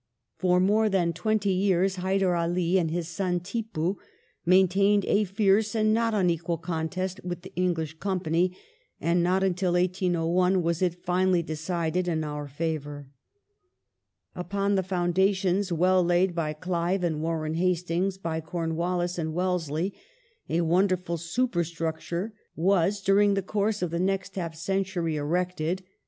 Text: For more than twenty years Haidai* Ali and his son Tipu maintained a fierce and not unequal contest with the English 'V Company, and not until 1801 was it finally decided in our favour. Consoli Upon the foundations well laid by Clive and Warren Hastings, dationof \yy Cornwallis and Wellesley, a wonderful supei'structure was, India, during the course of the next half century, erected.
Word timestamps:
For 0.39 0.59
more 0.59 0.89
than 0.89 1.13
twenty 1.13 1.53
years 1.53 1.97
Haidai* 1.97 2.35
Ali 2.35 2.79
and 2.79 2.89
his 2.89 3.07
son 3.07 3.39
Tipu 3.39 3.97
maintained 4.43 5.05
a 5.05 5.25
fierce 5.25 5.75
and 5.75 5.93
not 5.93 6.15
unequal 6.15 6.57
contest 6.57 7.23
with 7.23 7.43
the 7.43 7.53
English 7.55 7.93
'V 7.93 7.99
Company, 7.99 8.57
and 8.99 9.21
not 9.21 9.43
until 9.43 9.73
1801 9.73 10.63
was 10.63 10.81
it 10.81 11.03
finally 11.05 11.43
decided 11.43 12.07
in 12.07 12.23
our 12.23 12.47
favour. 12.47 13.09
Consoli 14.35 14.41
Upon 14.41 14.73
the 14.73 14.81
foundations 14.81 15.71
well 15.71 16.03
laid 16.03 16.33
by 16.33 16.53
Clive 16.53 17.03
and 17.03 17.21
Warren 17.21 17.53
Hastings, 17.53 18.17
dationof 18.17 18.37
\yy 18.37 18.41
Cornwallis 18.41 19.19
and 19.19 19.35
Wellesley, 19.35 19.93
a 20.49 20.61
wonderful 20.61 21.17
supei'structure 21.17 22.31
was, 22.55 22.95
India, 22.97 23.05
during 23.05 23.33
the 23.35 23.43
course 23.43 23.83
of 23.83 23.91
the 23.91 23.99
next 23.99 24.33
half 24.33 24.55
century, 24.55 25.15
erected. 25.15 25.83